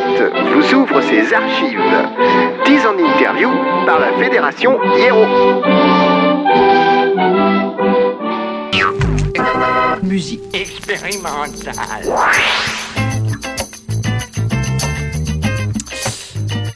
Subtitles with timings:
[0.00, 1.80] vous ouvre ses archives.
[2.64, 3.50] 10 en interview
[3.86, 5.26] par la Fédération Hiero.
[10.02, 11.72] Musique expérimentale.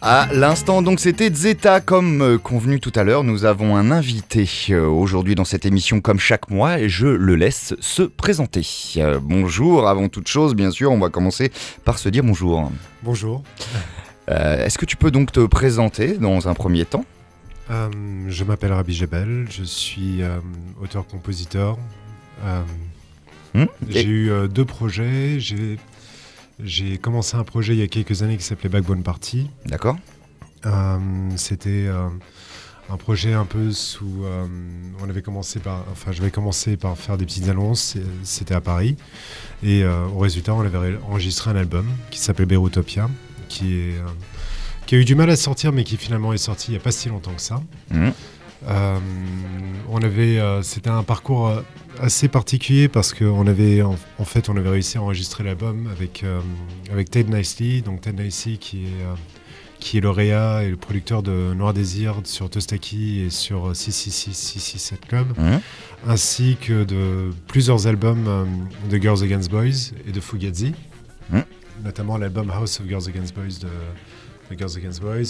[0.09, 1.81] À l'instant, donc, c'était Zeta.
[1.81, 6.01] Comme euh, convenu tout à l'heure, nous avons un invité euh, aujourd'hui dans cette émission,
[6.01, 8.65] comme chaque mois, et je le laisse se présenter.
[8.99, 11.51] Euh, bonjour, avant toute chose, bien sûr, on va commencer
[11.85, 12.71] par se dire bonjour.
[13.03, 13.43] Bonjour.
[14.29, 17.05] Est-ce que tu peux donc te présenter dans un premier temps?
[17.69, 20.21] Je m'appelle Rabi Jebel, je suis
[20.81, 21.79] auteur-compositeur.
[23.55, 25.41] Hmm j'ai eu deux projets.
[25.41, 25.79] J'ai
[26.63, 29.51] j'ai commencé un projet il y a quelques années qui s'appelait Backbone Party.
[29.67, 29.97] D'accord.
[30.65, 30.99] Euh,
[31.37, 32.09] c'était euh,
[32.89, 34.25] un projet un peu sous.
[34.25, 34.47] Euh,
[35.01, 35.85] on avait commencé par.
[35.93, 37.97] Enfin, j'avais commencé par faire des petites annonces.
[38.23, 38.97] C'était à Paris.
[39.63, 43.09] Et au résultat, on avait enregistré un album qui s'appelle Beirutopia,
[43.49, 43.95] qui est
[44.87, 46.81] qui a eu du mal à sortir, mais qui finalement est sorti il n'y a
[46.81, 47.61] pas si longtemps que ça.
[47.91, 48.11] Mmh.
[49.89, 51.63] On avait, c'était un parcours
[52.01, 56.25] assez particulier parce qu'on avait, en, fait, on avait réussi à enregistrer l'album avec
[56.91, 59.05] avec Ted Nicely, donc Ted Nicely qui est
[59.79, 65.27] qui est lauréat et le producteur de Noir Désir sur Tostaki et sur 667 Club,
[65.39, 65.59] mmh.
[66.09, 68.49] ainsi que de plusieurs albums
[68.91, 70.73] de Girls Against Boys et de Fugazi,
[71.31, 71.41] mmh.
[71.85, 73.69] notamment l'album House of Girls Against Boys de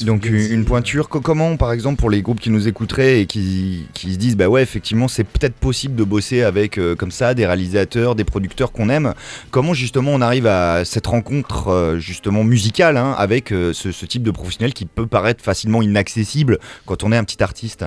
[0.05, 4.13] donc une pointure, comment par exemple pour les groupes qui nous écouteraient et qui, qui
[4.13, 7.47] se disent bah ouais effectivement c'est peut-être possible de bosser avec euh, comme ça des
[7.47, 9.15] réalisateurs, des producteurs qu'on aime,
[9.51, 14.23] comment justement on arrive à cette rencontre euh, justement musicale hein, avec euh, ce, type
[14.23, 17.85] de professionnel qui peut paraître facilement inaccessible quand on est un petit artiste?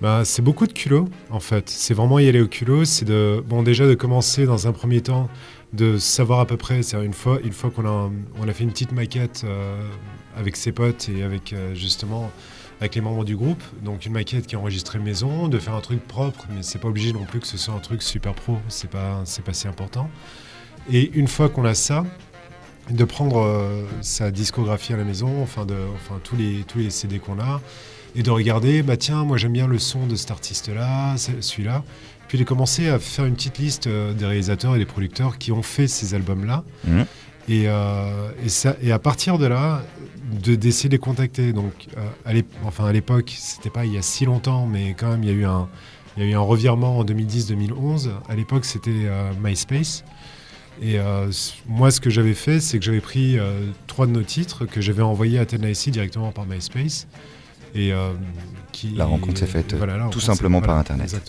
[0.00, 3.42] Bah, C'est beaucoup de culot en fait, c'est vraiment y aller au culot, c'est de,
[3.46, 5.28] bon déjà de commencer dans un premier temps
[5.72, 8.64] de savoir à peu près, c'est une fois, une fois qu'on a, on a fait
[8.64, 9.44] une petite maquette
[10.36, 12.30] avec ses potes et avec euh, justement
[12.80, 13.62] avec les membres du groupe.
[13.82, 16.88] Donc une maquette qui est enregistrée maison, de faire un truc propre, mais c'est pas
[16.88, 19.68] obligé non plus que ce soit un truc super pro, c'est pas, c'est pas si
[19.68, 20.08] important.
[20.90, 22.04] Et une fois qu'on a ça,
[22.90, 26.90] de prendre euh, sa discographie à la maison, enfin, de, enfin tous, les, tous les
[26.90, 27.60] CD qu'on a,
[28.16, 31.84] et de regarder, bah tiens, moi j'aime bien le son de cet artiste-là, celui-là.
[32.30, 35.52] Puis de commencer à faire une petite liste euh, des réalisateurs et des producteurs qui
[35.52, 36.64] ont fait ces albums-là.
[36.86, 37.02] Mmh.
[37.48, 39.82] Et, et, ça, et, à partir de là,
[40.30, 41.52] d'essayer de, les contacter.
[41.52, 42.32] Donc, euh, à
[42.66, 45.32] enfin, à l'époque, c'était pas il y a si longtemps, mais quand même, il y
[45.32, 45.68] a eu un,
[46.16, 48.10] il y a eu un revirement en 2010-2011.
[48.28, 50.04] À l'époque, c'était euh, MySpace.
[50.82, 51.30] Et euh,
[51.68, 53.36] moi, ce que j'avais fait, c'est que j'avais pris
[53.86, 57.06] trois de nos titres que j'avais envoyés à Tennessee directement par MySpace.
[57.74, 57.92] Et
[58.72, 59.74] qui, la rencontre s'est faite
[60.10, 61.20] tout simplement par Internet.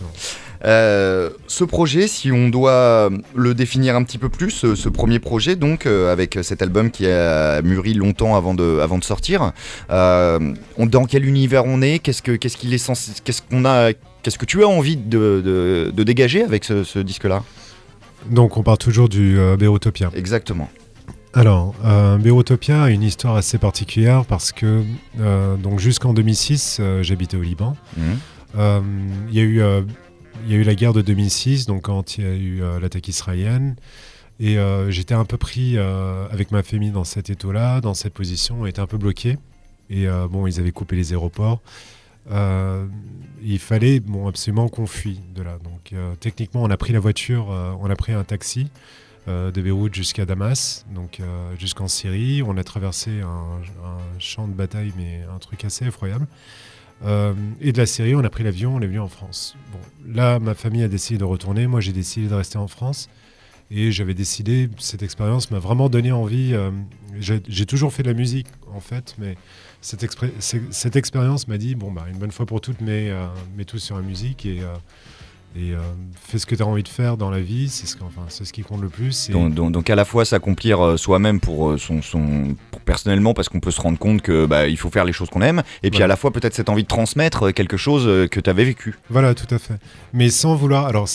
[0.64, 5.56] Euh, ce projet, si on doit le définir un petit peu plus, ce, premier projet,
[5.56, 9.54] donc euh, avec cet album qui a mûri longtemps avant de, avant de sortir,
[9.90, 12.00] euh, dans quel univers on est?
[12.00, 15.92] Qu'est-ce que qu'est-ce qu'il est censé, qu'est-ce qu'on a, qu'est-ce que tu as envie de,
[15.94, 17.44] de, dégager avec ce, disque-là?
[18.30, 20.12] Donc on parle toujours du Beirutopia.
[20.16, 20.70] Exactement.
[21.34, 22.18] Alors, euh,
[22.70, 24.84] a une histoire assez particulière parce que
[25.64, 27.76] donc jusqu'en 2006, j'habitais au Liban.
[27.98, 28.62] Mmh.
[29.30, 29.62] Il y a eu
[30.46, 32.80] il y a eu la guerre de 2006, donc quand il y a eu euh,
[32.80, 33.76] l'attaque israélienne.
[34.40, 38.14] Et euh, j'étais un peu pris euh, avec ma famille dans cet étau-là, dans cette
[38.14, 39.38] position, on était un peu bloqué.
[39.90, 41.62] Et bon, ils avaient coupé les aéroports.
[42.30, 45.58] il fallait bon, absolument qu'on fuit de là.
[45.66, 48.70] Donc techniquement, on a pris la voiture, on a pris un taxi
[49.28, 51.22] de Beyrouth jusqu'à Damas, donc
[51.58, 52.42] jusqu'en Syrie.
[52.44, 53.62] On a traversé un,
[54.20, 56.28] champ de bataille, mais un truc assez effroyable.
[57.04, 59.56] Euh, et de la série, on a pris l'avion, on est venu en France.
[59.72, 59.80] Bon,
[60.14, 63.10] là, ma famille a décidé de retourner, moi j'ai décidé de rester en France.
[63.74, 66.54] Et j'avais décidé, cette expérience m'a vraiment donné envie.
[66.54, 66.72] Euh,
[67.20, 69.38] j'ai toujours fait de la musique, en fait, mais
[69.80, 70.04] cette,
[70.96, 74.02] expérience m'a dit, bon, bah, une bonne fois pour toutes, euh, mets tout sur la
[74.02, 74.46] musique.
[74.46, 74.60] Et
[75.56, 75.80] et euh,
[76.16, 78.44] fais ce que tu as envie de faire dans la vie, c'est ce, enfin, ce
[78.52, 79.30] qui compte le plus.
[79.30, 82.56] Donc, à la fois s'accomplir euh, soi-même pour, euh, son, son,
[82.86, 85.42] personnellement parce qu'on peut se rendre compte que bah, il faut faire les choses qu'on
[85.42, 88.50] aime, et puis à la fois peut-être cette envie de transmettre quelque chose que tu
[88.50, 88.98] avais vécu.
[89.10, 89.76] Voilà, tout à fait.
[90.14, 90.86] Mais sans vouloir.
[90.86, 91.08] Alors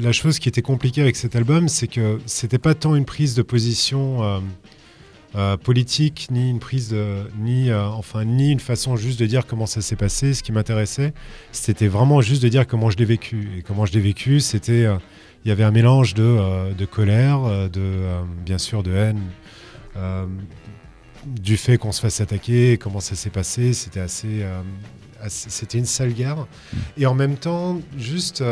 [0.00, 3.34] la chose qui était compliquée avec cet album, c'est que c'était pas tant une prise
[3.34, 4.38] de position euh,
[5.62, 9.66] politique, ni une prise, de, ni, euh, enfin, ni une façon juste de dire comment
[9.66, 10.32] ça s'est passé.
[10.32, 11.12] Ce qui m'intéressait,
[11.52, 13.50] c'était vraiment juste de dire comment je l'ai vécu.
[13.58, 14.96] Et comment je l'ai vécu, c'était, euh,
[15.44, 18.02] il y avait un mélange de, de colère, de,
[18.44, 19.20] bien sûr, de haine,
[21.26, 23.72] du fait qu'on se fasse attaquer, comment ça s'est passé.
[23.72, 24.44] C'était assez,
[25.28, 26.38] c'était une sale guerre.
[26.38, 26.78] Mm.
[26.96, 28.42] Et en même temps, juste,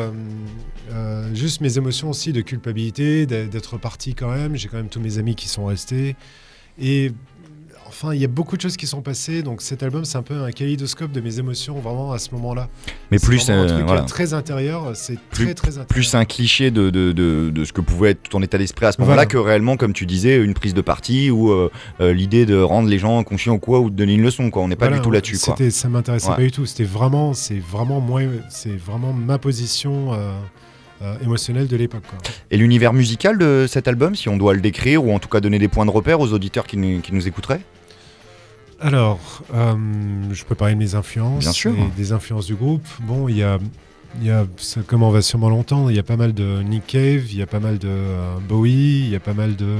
[1.33, 4.55] juste mes émotions aussi de culpabilité, d'être parti quand même.
[4.55, 6.15] J'ai quand même tous mes amis qui sont restés.
[6.79, 7.13] Et
[7.95, 9.43] enfin, il y a beaucoup de choses qui sont passées.
[9.43, 12.69] Donc cet album, c'est un peu un kaléidoscope de mes émotions vraiment à ce moment-là.
[13.11, 14.03] Mais plus un truc voilà.
[14.03, 15.87] très intérieur, c'est très très intérieur.
[15.87, 19.01] Plus un cliché de, de, de, ce que pouvait être ton état d'esprit à ce
[19.01, 22.61] moment-là que réellement, comme tu disais, une prise de parti ou euh, euh, l'idée de
[22.61, 24.51] rendre les gens conscients ou quoi ou de donner une leçon.
[24.51, 24.63] Quoi.
[24.63, 25.37] On n'est pas du tout là-dessus.
[25.37, 26.67] Ça m'intéressait pas du tout.
[26.67, 30.13] C'était vraiment, c'est vraiment moi, c'est vraiment ma position.
[30.15, 30.33] Euh,
[31.23, 32.05] émotionnelle de l'époque.
[32.51, 35.41] Et l'univers musical de cet album, si on doit le décrire ou en tout cas
[35.41, 37.61] donner des points de repère aux auditeurs qui nous, qui nous écouteraient?
[38.81, 39.75] Alors, euh,
[40.33, 41.41] je peux parler de mes influences.
[41.41, 41.73] Bien sûr.
[41.73, 42.87] Et des influences du groupe.
[43.03, 43.59] Bon, il y a,
[44.21, 44.47] y a
[44.87, 47.43] comme on va sûrement l'entendre, il y a pas mal de Nick Cave, il y
[47.43, 49.77] a pas mal de euh, Bowie, il y a pas mal de.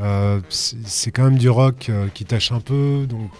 [0.00, 3.30] Euh, c'est quand même du rock qui tâche un peu, donc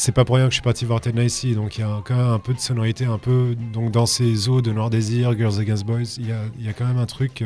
[0.00, 1.54] c'est pas pour rien que je suis parti voir ici.
[1.54, 4.48] donc il y a quand même un peu de sonorité, un peu donc dans ces
[4.48, 7.44] eaux de Noir Désir, Girls Against Boys, il y a, quand même un truc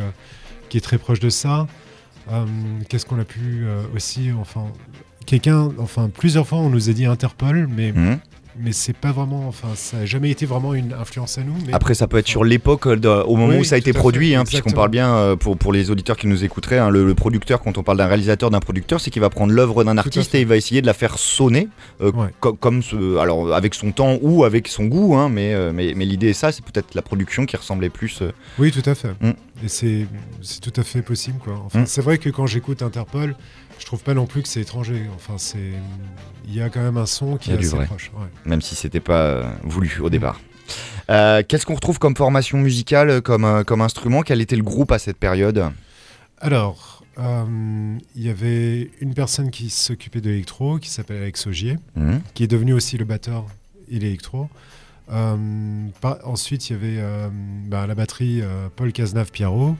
[0.68, 1.66] qui est très proche de ça.
[2.88, 4.66] Qu'est-ce qu'on a pu aussi, enfin,
[5.26, 8.20] quelqu'un, enfin plusieurs fois on nous a dit Interpol, mais mhm
[8.58, 11.54] mais c'est pas vraiment, enfin, ça n'a jamais été vraiment une influence à nous.
[11.72, 14.44] Après, ça peut être sur l'époque, euh, au moment où ça a été produit, hein,
[14.44, 17.78] puisqu'on parle bien, euh, pour, pour les auditeurs qui nous écouteraient, hein, le, producteur, quand
[17.78, 20.46] on parle d'un réalisateur, d'un producteur, c'est qu'il va prendre l'œuvre d'un artiste et il
[20.46, 21.68] va essayer de la faire sonner,
[22.00, 26.04] euh, comme, ce, alors avec son temps ou avec son goût, hein, mais, mais, mais
[26.04, 28.22] l'idée est ça, c'est peut-être la production qui ressemblait plus.
[28.58, 29.14] Oui, tout à fait.
[29.20, 29.32] Mm.
[29.64, 30.06] Et c'est
[30.60, 31.60] tout à fait possible, quoi.
[31.64, 31.86] Enfin, mm.
[31.86, 33.36] C'est vrai que quand j'écoute Interpol,
[33.78, 35.02] je trouve pas non plus que c'est étranger.
[35.14, 35.72] Enfin, c'est
[36.46, 38.10] il y a quand même un son qui est assez proche.
[38.44, 40.40] Même si c'était pas euh, voulu au départ.
[41.10, 44.22] Euh, qu'est-ce qu'on retrouve comme formation musicale, comme, euh, comme instrument?
[44.22, 45.70] Quel était le groupe à cette période?
[46.38, 52.20] Alors, il y avait une personne qui s'occupait de l'électro, qui s'appelle Alex Augier, mhm.
[52.34, 53.46] qui est devenu aussi le batteur
[53.88, 54.48] et l'électro.
[55.08, 57.30] ensuite, il y avait
[57.66, 58.42] bah, la batterie
[58.76, 59.76] Paul Cazenave-Pierrot,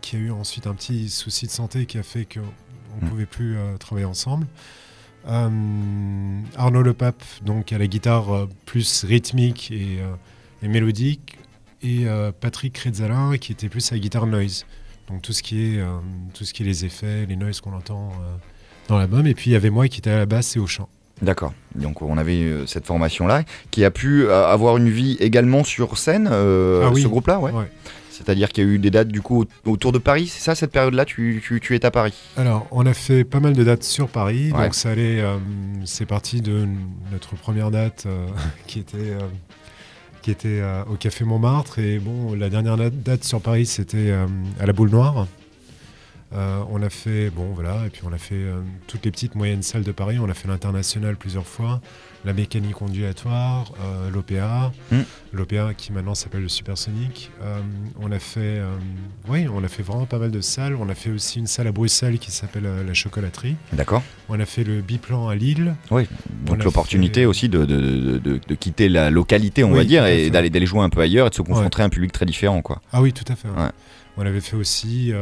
[0.00, 3.08] qui a eu ensuite un petit souci de santé qui a fait qu'on ne mhm.
[3.08, 4.46] pouvait plus travailler ensemble.
[5.28, 11.38] Euh, Arnaud Le Pape, donc à la guitare euh, plus rythmique et, euh, mélodique,
[11.84, 12.06] et
[12.40, 14.66] Patrick Retzalin qui était plus à la guitare noise.
[15.08, 15.82] Donc tout ce qui est,
[16.32, 18.12] tout ce qui est les effets, les noises qu'on entend
[18.86, 19.26] dans l'album.
[19.26, 20.88] Et puis il y avait moi qui était à la basse et au chant.
[21.22, 21.52] D'accord.
[21.74, 23.42] Donc on avait cette formation-là
[23.72, 27.50] qui a pu avoir une vie également sur scène, ah ce groupe-là, ouais.
[28.24, 30.70] C'est-à-dire qu'il y a eu des dates du coup autour de Paris, c'est ça cette
[30.70, 34.08] période-là tu, tu, es à Paris Alors on a fait pas mal de dates sur
[34.08, 35.38] Paris, donc ça allait, euh,
[35.84, 36.66] c'est parti de
[37.10, 38.26] notre première date euh,
[38.66, 39.20] qui était, euh,
[40.22, 44.12] qui était au Café Montmartre et bon la dernière date sur Paris c'était
[44.60, 45.26] à la Boule Noire.
[46.34, 48.44] On a fait, bon voilà, et puis on a fait
[48.86, 51.80] toutes les petites moyennes salles de Paris, on a fait l'international plusieurs fois
[52.24, 55.00] la mécanique ondulatoire, euh, l'OPA, hmm.
[55.32, 57.30] l'OPA qui maintenant s'appelle le Supersonic.
[57.42, 57.60] Euh,
[58.00, 58.74] on a fait, euh,
[59.28, 60.76] oui, on a fait vraiment pas mal de salles.
[60.76, 63.56] On a fait aussi une salle à Bruxelles qui s'appelle la Chocolaterie.
[63.72, 64.02] D'accord.
[64.28, 65.74] On a fait le biplan à Lille.
[65.90, 66.06] Oui.
[66.46, 70.66] Donc l'opportunité aussi de, de, de, quitter la localité, on va dire, et d'aller d'aller
[70.66, 72.80] jouer un peu ailleurs et de se confronter à un public très différent, quoi.
[72.92, 73.48] Ah oui, tout à fait.
[74.16, 75.12] On avait fait aussi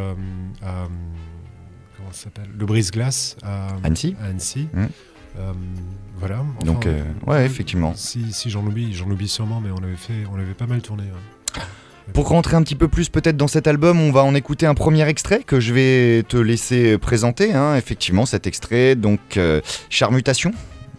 [0.61, 4.17] comment ça s'appelle le brise-glace à Annecy.
[4.23, 4.69] Annecy.
[4.73, 4.87] Hmm.
[5.39, 5.53] Euh,
[6.19, 6.45] voilà.
[6.65, 7.93] Donc, euh, ouais, effectivement.
[7.95, 10.83] Si, si j'en oublie, j'en oublie sûrement, mais on avait fait, on avait pas mal
[10.83, 11.05] tourné.
[12.13, 14.75] Pour rentrer un petit peu plus peut-être dans cet album, on va en écouter un
[14.75, 17.55] premier extrait que je vais te laisser présenter.
[17.55, 17.77] Hein.
[17.77, 20.53] Effectivement, cet extrait, donc euh, Charmutation.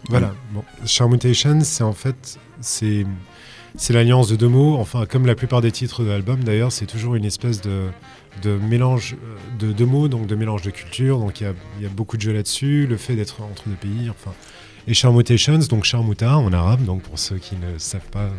[0.08, 0.32] Voilà.
[0.52, 3.04] Bon, Charmutation, c'est en fait, c'est
[3.76, 4.76] c'est l'alliance de deux mots.
[4.76, 7.88] Enfin, comme la plupart des titres de l'album, d'ailleurs, c'est toujours une espèce de
[8.40, 9.16] de mélange
[9.62, 11.18] euh, de, mots, donc de mélange de culture.
[11.18, 14.32] Donc il y, a, beaucoup de jeux là-dessus, le fait d'être entre deux pays, enfin.
[14.88, 18.30] Et Charmutations, donc Charmouta en arabe, donc pour ceux qui ne savent pas,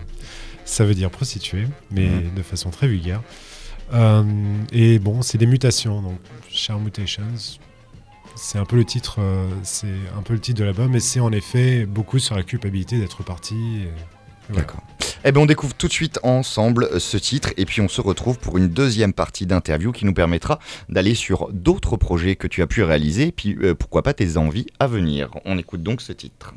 [0.66, 2.34] ça veut dire prostituée, mais mhm.
[2.36, 3.22] de façon très vulgaire.
[3.94, 4.24] Euh,
[4.74, 7.24] et bon, c'est des mutations, donc Charmutations,
[8.36, 11.22] c'est un peu le titre, euh, c'est un peu le titre de l'album, et c'est
[11.22, 13.86] en effet beaucoup sur la culpabilité d'être parti.
[14.54, 14.84] D'accord.
[15.25, 18.39] Eh bien, on découvre tout de suite ensemble ce titre et puis on se retrouve
[18.39, 22.68] pour une deuxième partie d'interview qui nous permettra d'aller sur d'autres projets que tu as
[22.68, 25.30] pu réaliser et puis euh, pourquoi pas tes envies à venir.
[25.46, 26.53] On écoute donc ce titre.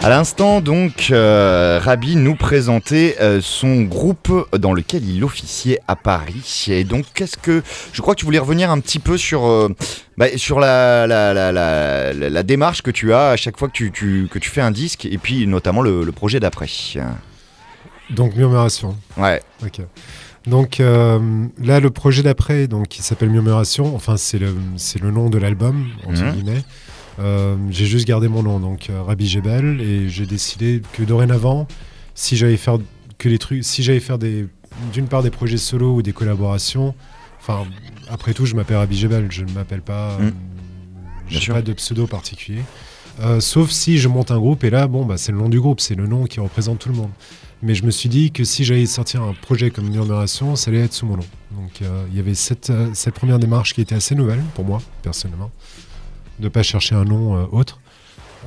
[0.00, 5.96] À l'instant, donc, euh, Rabi nous présentait euh, son groupe dans lequel il officiait à
[5.96, 6.66] Paris.
[6.68, 7.62] Et donc, qu'est-ce que.
[7.92, 9.68] Je crois que tu voulais revenir un petit peu sur, euh,
[10.16, 13.72] bah, sur la, la, la, la, la démarche que tu as à chaque fois que
[13.72, 16.68] tu, tu- que tu fais un disque, et puis notamment le, le projet d'après.
[18.10, 18.96] Donc Murmuration.
[19.16, 19.42] Ouais.
[19.64, 19.80] Ok.
[20.46, 21.18] Donc euh,
[21.60, 24.54] là, le projet d'après, donc qui s'appelle Murmuration, enfin c'est le
[25.02, 26.32] le nom de l'album entre Mhm.
[26.34, 26.62] guillemets.
[27.18, 31.66] Euh, j'ai juste gardé mon nom, donc euh, Rabbi Jebel, et j'ai décidé que dorénavant,
[32.14, 32.78] si j'allais faire
[33.18, 34.46] que les trucs, si j'allais faire des
[34.92, 36.94] d'une part des projets solo ou des collaborations,
[37.40, 37.66] enfin
[38.08, 40.16] après tout, je m'appelle Rabbi Jebel, je ne m'appelle pas,
[41.28, 42.62] Bien j'ai pas de pseudo particulier.
[43.20, 45.60] Euh, sauf si je monte un groupe et là, bon, bah, c'est le nom du
[45.60, 47.10] groupe, c'est le nom qui représente tout le monde.
[47.62, 50.84] Mais je me suis dit que si j'allais sortir un projet comme Murmuration, ça allait
[50.84, 51.24] être sous mon nom.
[51.50, 54.80] Donc euh, il y avait cette, cette première démarche qui était assez nouvelle pour moi,
[55.02, 55.50] personnellement,
[56.38, 57.80] de ne pas chercher un nom euh, autre.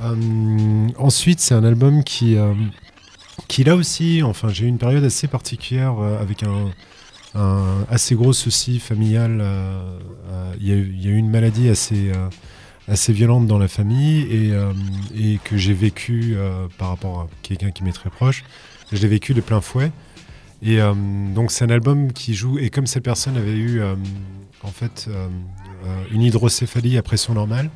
[0.02, 2.54] Euh, ensuite, c'est un album qui, euh,
[3.48, 6.70] qui là aussi, enfin j'ai eu une période assez particulière avec un,
[7.90, 9.44] assez gros souci familial.
[10.60, 12.12] Il y, a eu- une maladie assez,
[12.88, 14.52] assez violente dans la famille et,
[15.14, 16.36] et que j'ai vécu
[16.78, 18.44] par rapport à quelqu'un qui m'est très proche.
[18.92, 19.92] Je l'ai vécu de plein fouet.
[20.62, 20.78] Et
[21.34, 23.80] donc c'est un album qui joue, et comme cette personne avait eu
[24.62, 25.28] en fait euh,
[25.86, 27.70] euh, une hydrocéphalie à pression normale,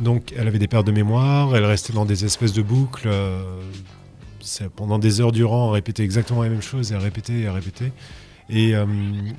[0.00, 3.42] donc elle avait des pertes de mémoire, elle restait dans des espèces de boucles, euh,
[4.76, 7.92] pendant des heures durant, elle répétait exactement la même chose, répétait, elle répétait.
[8.50, 8.84] Et euh,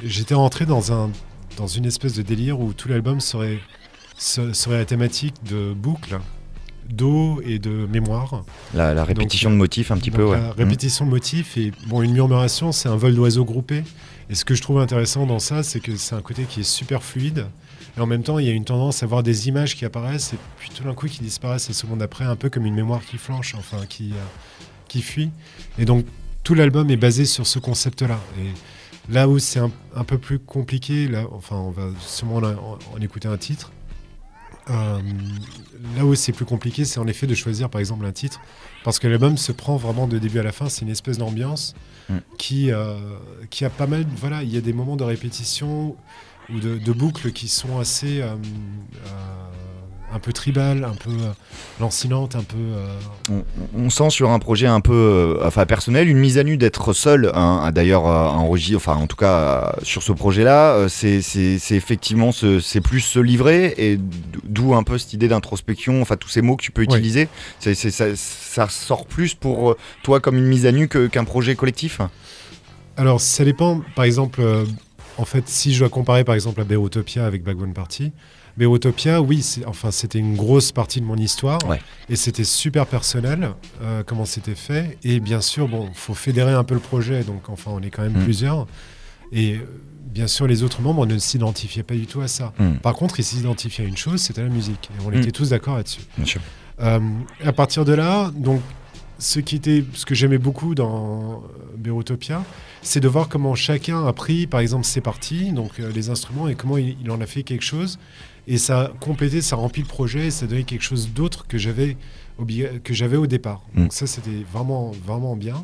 [0.04, 1.12] j'étais rentré dans, un,
[1.58, 3.60] dans une espèce de délire où tout l'album serait,
[4.18, 6.18] se- serait la thématique de boucles,
[6.90, 8.44] d'eau et de mémoire.
[8.74, 10.40] La, la répétition de motifs, un petit peu, ouais.
[10.40, 13.84] La répétition de motifs et bon, une murmuration, c'est un vol d'oiseaux groupé.
[14.30, 16.64] Et ce que je trouve intéressant dans ça, c'est que c'est un côté qui est
[16.64, 17.46] super fluide.
[17.98, 20.34] Et en même temps, il y a une tendance à voir des images qui apparaissent
[20.34, 23.02] et puis tout d'un coup qui disparaissent la seconde après, un peu comme une mémoire
[23.06, 24.16] qui flanche, enfin qui, euh,
[24.88, 25.30] qui fuit.
[25.80, 26.06] Et donc
[26.44, 28.20] tout l'album est basé sur ce concept-là.
[28.40, 32.44] Et là où c'est un, un peu plus compliqué, là, enfin on va sûrement en,
[32.44, 33.72] en- en écouter un titre.
[34.70, 35.00] Euh,
[35.96, 38.40] là où c'est plus compliqué, c'est en effet de choisir par exemple un titre
[38.84, 40.70] parce que l'album se prend vraiment de début à la fin.
[40.70, 41.76] C'est une espèce d'ambiance
[42.08, 42.18] Mm.
[42.38, 42.98] qui, euh,
[43.50, 44.06] qui a pas mal.
[44.18, 45.96] Voilà, il y a des moments de répétition
[46.52, 48.22] ou de, de boucles qui sont assez.
[48.22, 49.08] euh, euh,
[50.14, 51.32] un peu tribales, un peu euh,
[51.80, 52.58] lancinantes, un peu.
[52.58, 52.98] euh,
[53.30, 53.44] On,
[53.86, 56.94] on sent sur un projet un peu euh, enfin, personnel une mise à nu d'être
[56.94, 57.32] seul.
[57.34, 61.20] hein, D'ailleurs, euh, enregistré, enfin en tout cas sur ce projet-là, c'est
[61.72, 64.00] effectivement c'est plus se livrer et
[64.46, 66.02] d'où un peu cette idée d'introspection.
[66.02, 67.28] Enfin tous ces mots que tu peux utiliser,
[67.60, 67.74] ça,
[68.16, 72.00] ça sort plus pour toi comme une mise à nu qu'un projet collectif?
[72.98, 73.82] Alors, ça dépend.
[73.96, 74.42] Par exemple,
[75.18, 78.14] en fait, si je dois comparer par exemple à Beirutopia avec Backbone Party,
[78.58, 81.82] Beirutopia, oui, enfin, c'était une grosse partie de mon histoire Ouais.
[82.10, 83.50] et c'était super personnel
[83.82, 84.98] euh, comment c'était fait.
[85.04, 88.04] Et bien sûr, bon, faut fédérer un peu le projet, donc enfin, on est quand
[88.04, 88.24] même Mm.
[88.24, 88.68] plusieurs.
[89.34, 89.60] Et euh,
[90.06, 92.54] bien sûr, les autres membres ne s'identifiaient pas du tout à ça.
[92.58, 92.76] Mm.
[92.76, 94.90] Par contre, ils s'identifiaient à une chose, c'était la musique.
[94.98, 95.16] Et on Mm.
[95.16, 96.02] était tous d'accord là-dessus.
[96.18, 96.42] Bien sûr.
[96.80, 97.00] Euh,
[97.44, 98.62] à partir de là, donc,
[99.20, 102.44] ce qui était, ce que j'aimais beaucoup dans euh, Beirutopia,
[102.82, 106.48] c'est de voir comment chacun a pris, par exemple, ses parties, donc euh, les instruments,
[106.48, 107.98] et comment il, il en a fait quelque chose.
[108.48, 111.10] Et ça a complété, ça a rempli le projet, et ça a donné quelque chose
[111.10, 111.98] d'autre que j'avais
[112.84, 113.62] que j'avais au départ.
[113.74, 113.84] Mm.
[113.84, 115.64] Donc ça, c'était vraiment, vraiment bien.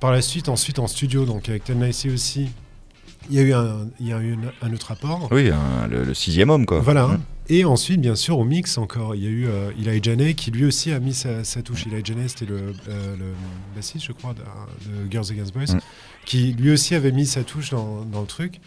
[0.00, 2.48] Par la suite, ensuite en studio, donc avec Nicey aussi,
[3.28, 5.28] il y a eu un, il y a eu un, autre rapport.
[5.32, 6.80] Oui, un- le, le sixième homme quoi.
[6.80, 7.08] Voilà.
[7.08, 7.20] Mm.
[7.50, 10.50] Et ensuite, bien sûr, au mix encore, il y a eu euh, Eli Janet qui
[10.50, 11.86] lui aussi a mis sa, sa touche.
[11.86, 13.24] Eli Janet, c'était le, euh, le
[13.74, 15.80] bassiste, je crois, de, de Girls Against Boys, Mm.
[16.26, 18.60] qui lui aussi avait mis sa touche dans, dans le truc.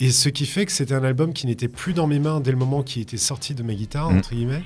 [0.00, 2.50] Et ce qui fait que c'était un album qui n'était plus dans mes mains dès
[2.50, 4.18] le moment qu'il était sorti de ma guitare, Mm.
[4.18, 4.62] entre guillemets.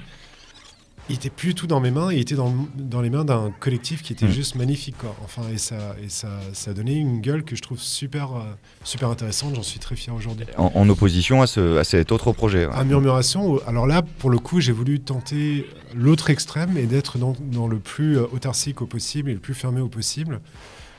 [1.08, 4.00] Il était plus tout dans mes mains, il était dans, dans les mains d'un collectif
[4.02, 4.30] qui était Mm.
[4.32, 4.96] juste magnifique.
[4.98, 5.14] Quoi.
[5.24, 8.40] Enfin, et ça, et ça, ça a donné une gueule que je trouve super, euh,
[8.84, 9.54] super intéressante.
[9.56, 10.46] J'en suis très fier aujourd'hui.
[10.56, 12.66] En, en opposition à, ce, à cet autre projet.
[12.66, 12.72] ouais.
[12.74, 15.66] À Murmuration, alors là, pour le coup, j'ai voulu tenter
[15.96, 19.54] l'autre extrême et d'être dans, dans le plus euh, autarcique au possible et le plus
[19.54, 20.40] fermé au possible,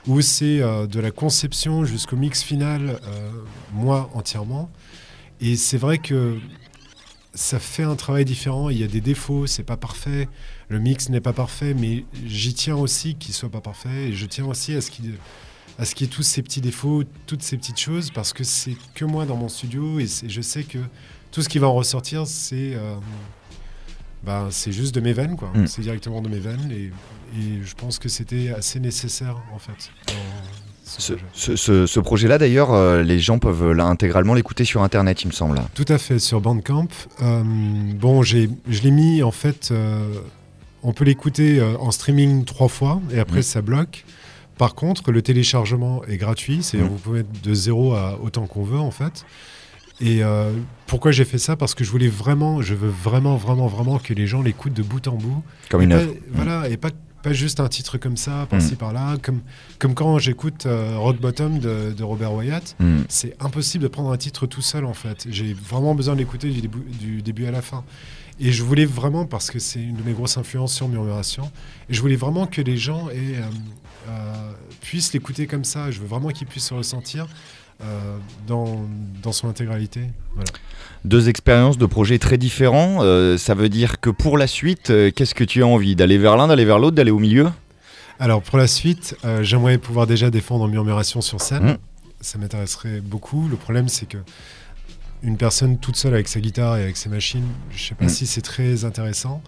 [0.07, 3.31] où c'est euh, de la conception jusqu'au mix final, euh,
[3.73, 4.69] moi entièrement.
[5.39, 6.37] Et c'est vrai que
[7.33, 8.69] ça fait un travail différent.
[8.69, 10.27] Il y a des défauts, c'est pas parfait.
[10.69, 14.09] Le mix n'est pas parfait, mais j'y tiens aussi qu'il soit pas parfait.
[14.09, 15.15] Et je tiens aussi à ce qu'il
[15.79, 18.43] à ce qu'il y ait tous ces petits défauts, toutes ces petites choses, parce que
[18.43, 20.77] c'est que moi dans mon studio et je sais que
[21.31, 22.95] tout ce qui va en ressortir, c'est euh,
[24.23, 25.51] ben, c'est juste de mes veines, quoi.
[25.53, 25.67] Mm.
[25.67, 26.91] C'est directement de mes veines et,
[27.39, 29.91] et je pense que c'était assez nécessaire en fait.
[30.07, 30.13] dans
[30.86, 31.25] ce Ce, projet.
[31.34, 35.27] ce- ce- ce projet-là, d'ailleurs, euh, les gens peuvent là, intégralement l'écouter sur Internet, il
[35.27, 35.60] me semble.
[35.73, 36.88] Tout à fait, sur Bandcamp.
[37.21, 37.43] Euh,
[37.95, 40.13] bon, je l'ai mis en fait euh,
[40.84, 44.03] on peut l'écouter en streaming trois fois et après ça bloque.
[44.57, 48.63] Par contre, le téléchargement est gratuit, c'est-à-dire vous pouvez mettre de zéro à autant qu'on
[48.63, 49.25] veut en fait.
[50.01, 50.51] Et euh,
[50.87, 51.55] pourquoi j'ai fait ça?
[51.55, 54.83] Parce que je voulais vraiment, je veux vraiment, vraiment, vraiment que les gens l'écoutent de
[54.83, 55.43] bout en bout.
[55.69, 56.13] Comme une œuvre.
[56.31, 56.89] Voilà, et pas,
[57.21, 58.77] pas juste un titre comme ça, par-ci, mm.
[58.77, 59.17] par-là.
[59.21, 59.41] Comme,
[59.77, 63.01] comme quand j'écoute euh, Rock Bottom de, de Robert Wyatt, mm.
[63.09, 65.27] c'est impossible de prendre un titre tout seul en fait.
[65.29, 67.83] J'ai vraiment besoin de l'écouter du début, du début à la fin.
[68.39, 71.51] Et je voulais vraiment, parce que c'est une de mes grosses influences sur Murmuration,
[71.89, 73.39] et je voulais vraiment que les gens aient,
[74.09, 75.91] euh, puissent l'écouter comme ça.
[75.91, 77.27] Je veux vraiment qu'ils puissent se ressentir.
[77.84, 78.17] Euh,
[78.48, 78.86] dans,
[79.24, 80.02] dans, son intégralité.
[81.04, 83.00] Deux expériences de projets très différents.
[83.02, 85.96] Euh, ça veut dire que pour la suite, euh, qu'est-ce que tu as envie?
[85.96, 87.50] D'aller vers l'un, d'aller vers l'autre, d'aller au milieu?
[88.20, 91.63] Alors pour la suite, j'aimerais pouvoir déjà défendre en murmuration sur scène.
[91.63, 91.78] Mmh.
[92.20, 93.48] Ça m'intéresserait beaucoup.
[93.50, 94.20] Le problème, c'est que
[95.24, 98.06] une personne toute seule avec sa guitare et avec ses machines, je ne sais pas
[98.06, 98.10] mmh.
[98.10, 99.41] si c'est très intéressant.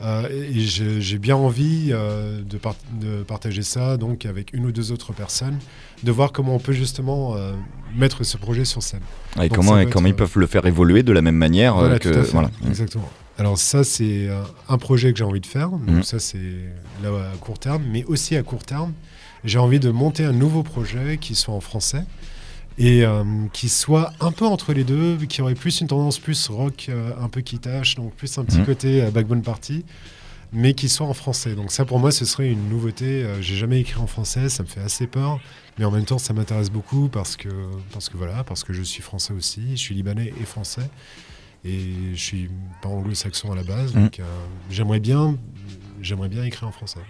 [0.00, 2.60] Euh, et j'ai bien envie euh, de,
[3.00, 5.58] de, partager ça donc avec une ou deux autres personnes,
[6.04, 7.52] de voir comment on peut justement euh,
[7.96, 9.00] mettre ce projet sur scène.
[9.42, 12.50] Et comment, comment ils peuvent le faire évoluer de la même manière que voilà.
[12.66, 13.08] Exactement.
[13.38, 14.28] Alors ça c'est
[14.68, 15.70] un projet que j'ai envie de faire.
[15.70, 16.02] Donc mmh.
[16.04, 16.38] ça c'est
[17.02, 18.92] là à court terme, mais aussi à court terme,
[19.44, 22.04] j'ai envie de monter un nouveau projet qui soit en français
[22.78, 26.48] et euh, qui soit un peu entre les deux, qui aurait plus une tendance plus
[26.48, 28.66] rock, euh, un peu kitash, donc plus un petit mhm.
[28.66, 29.84] côté euh, backbone party,
[30.52, 31.56] mais qui soit en français.
[31.56, 33.26] Donc ça pour moi ce serait une nouveauté.
[33.40, 35.40] J'ai jamais écrit en français, ça me fait assez peur,
[35.78, 37.48] mais en même temps ça m'intéresse beaucoup parce que
[37.92, 40.88] parce que voilà, parce que je suis français aussi, je suis libanais et français.
[41.64, 42.48] Et je suis
[42.80, 44.04] pas anglo-saxon à la base, mhm.
[44.04, 44.20] donc
[44.70, 45.36] j'aimerais bien,
[46.00, 47.00] j'aimerais bien écrire en français.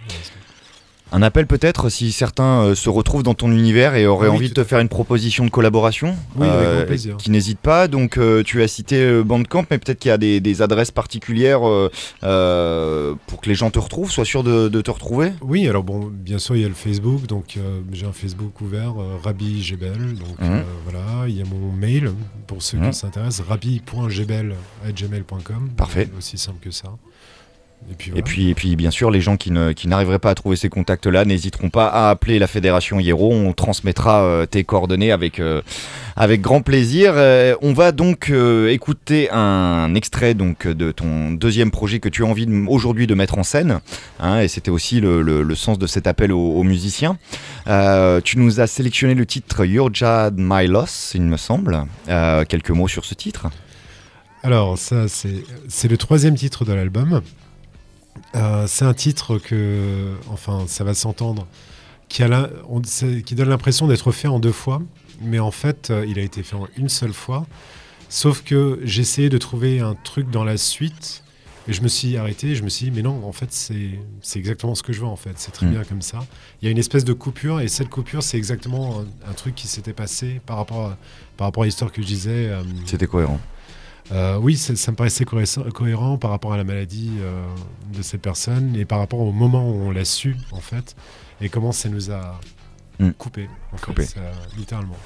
[1.11, 4.53] Un appel peut-être si certains euh, se retrouvent dans ton univers et auraient envie de
[4.53, 6.85] te faire une proposition de collaboration, oui, euh,
[7.17, 7.87] qui n'hésite pas.
[7.87, 11.89] Donc euh, tu as cité Bandcamp, mais peut-être qu'il y a des, adresses particulières pour
[12.21, 15.31] que les gens te retrouvent, soient sûrs de, te retrouver.
[15.41, 17.57] Oui, alors bon, bien sûr il y a le Facebook, donc
[17.91, 18.93] j'ai un Facebook ouvert,
[19.23, 20.63] Rabbi Gebel, donc mhm.
[20.83, 22.11] voilà, il y a mon mail
[22.47, 22.93] pour ceux qui mhm.
[22.93, 25.69] s'intéressent, rabbi.gebel@gmail.com.
[25.75, 26.09] Parfait.
[26.17, 26.89] Aussi simple que ça.
[28.15, 31.25] Et puis, et puis, bien sûr, les gens qui, n'arriveraient pas à trouver ces contacts-là
[31.25, 33.31] n'hésiteront pas à appeler la fédération Hiero.
[33.31, 35.61] On transmettra euh, tes coordonnées avec, euh,
[36.15, 37.13] avec grand plaisir.
[37.15, 38.31] Euh, on va donc
[38.69, 43.37] écouter un extrait donc, de ton deuxième projet que tu as envie aujourd'hui de mettre
[43.37, 43.79] en scène.
[44.19, 47.17] Hein, et c'était aussi le, sens de cet appel aux, musiciens.
[48.23, 51.85] tu nous as sélectionné le titre Your Jad My Loss, il me semble.
[52.07, 53.47] quelques mots sur ce titre
[54.41, 57.21] alors ça c'est le troisième titre de l'album.
[58.35, 61.47] Euh, c'est un titre que, enfin, ça va s'entendre,
[62.07, 62.23] qui,
[63.25, 64.81] qui, donne l'impression d'être fait en deux fois,
[65.21, 67.45] mais en fait, euh, il a été fait en une seule fois.
[68.09, 71.23] Sauf que j'ai essayé de trouver un truc dans la suite,
[71.67, 74.73] et je me suis arrêté, je me suis dit, mais non, en fait, c'est exactement
[74.73, 75.71] ce que je veux, en fait, c'est très mm.
[75.71, 76.25] bien comme ça.
[76.61, 79.67] Il y a une espèce de coupure, et cette coupure, c'est exactement un, truc qui
[79.67, 80.97] s'était passé par rapport, à,
[81.37, 82.47] par rapport à l'histoire que je disais.
[82.47, 83.39] Euh, C'était cohérent.
[84.11, 87.45] Euh, oui, ça, me paraissait cohérent par rapport à la maladie euh,
[87.93, 90.95] de cette personne et par rapport au moment où on l'a su, en fait,
[91.41, 92.39] et comment ça nous a
[92.99, 93.11] hmm.
[93.11, 94.05] coupé, en coupé.
[94.57, 94.97] littéralement.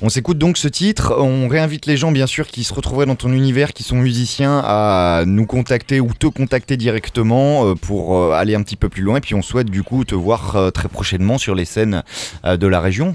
[0.00, 1.12] On s'écoute donc ce titre.
[1.18, 4.62] On réinvite les gens, bien sûr, qui se retrouveraient dans ton univers, qui sont musiciens,
[4.64, 9.02] à nous contacter ou te contacter directement euh, pour euh, aller un petit peu plus
[9.02, 9.16] loin.
[9.16, 12.04] Et puis on souhaite du coup te voir euh, très prochainement sur les scènes
[12.44, 13.14] de la région,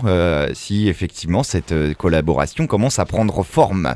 [0.54, 3.96] si effectivement cette collaboration commence à prendre forme.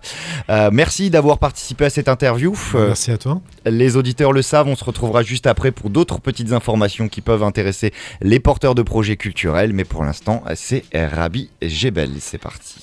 [0.71, 2.58] merci d'avoir participé à cette interview.
[2.73, 3.41] Merci à toi.
[3.65, 7.43] Les auditeurs le savent, on se retrouvera juste après pour d'autres petites informations qui peuvent
[7.43, 9.73] intéresser les porteurs de projets culturels.
[9.73, 12.12] Mais pour l'instant, c'est Rabi Gebel.
[12.19, 12.77] C'est parti.
[12.78, 12.80] I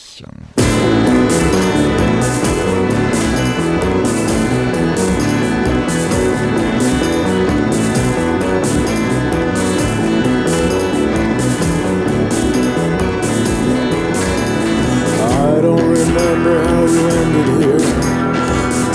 [15.63, 17.79] don't remember how you ended here.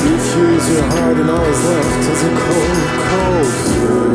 [0.03, 4.08] Defuse your heart and all is left is a cold, cold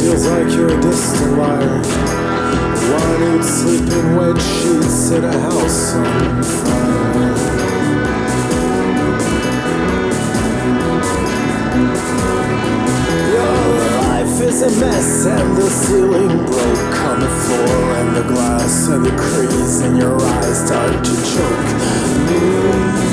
[0.00, 1.76] feels like you're a distant liar.
[3.00, 7.36] One who'd sleep in wet sheets at a house on fire.
[13.34, 13.60] Your
[14.00, 19.04] life is a mess and the ceiling broke on the floor and the glass and
[19.04, 21.68] the crease in your eyes start to choke
[23.04, 23.09] me.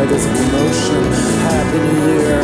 [0.00, 1.02] Outside is a commotion.
[1.42, 2.42] Happy New Year,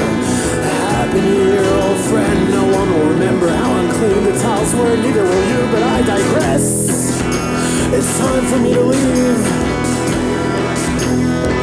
[0.93, 2.51] Happy New Year, old friend.
[2.51, 6.65] No one will remember how unclean the tiles were, neither will you, but I digress.
[7.93, 9.47] It's time for me to leave.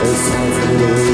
[0.05, 1.12] It's time for me to leave.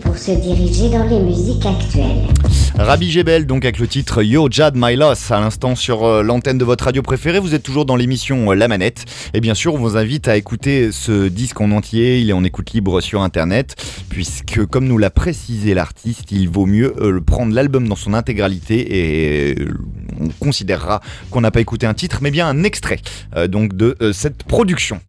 [0.00, 2.28] Pour se diriger dans les musiques actuelles.
[2.78, 6.58] Rabbi Jebel, donc avec le titre Yo Jad My Loss, à l'instant sur euh, l'antenne
[6.58, 7.40] de votre radio préférée.
[7.40, 9.04] Vous êtes toujours dans l'émission euh, La Manette.
[9.32, 12.20] Et bien sûr, on vous invite à écouter ce disque en entier.
[12.20, 13.74] Il est en écoute libre sur internet,
[14.08, 19.50] puisque, comme nous l'a précisé l'artiste, il vaut mieux euh, prendre l'album dans son intégralité
[19.50, 19.58] et
[20.20, 23.00] on considérera qu'on n'a pas écouté un titre, mais bien un extrait
[23.48, 25.00] donc de cette production.